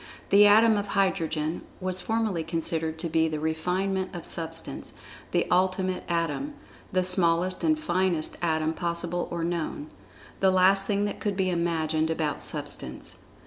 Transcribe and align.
The 0.31 0.47
atom 0.47 0.77
of 0.77 0.87
Hydrogen 0.87 1.61
was 1.79 2.01
formerly 2.01 2.43
considered 2.43 2.97
to 2.97 3.07
be 3.07 3.27
the 3.27 3.39
refinement 3.39 4.15
of 4.15 4.25
Substance—the 4.25 5.45
Ultimate 5.51 6.03
Atom—the 6.09 7.03
smallest 7.03 7.63
and 7.63 7.77
finest 7.79 8.35
Atom 8.41 8.73
possible 8.73 9.27
or 9.29 9.43
known—the 9.43 10.49
last 10.51 10.87
thing 10.87 11.05
that 11.05 11.19
could 11.19 11.37
be 11.37 11.51
imagined 11.51 12.09
about 12.09 12.41
Substance. 12.41 13.19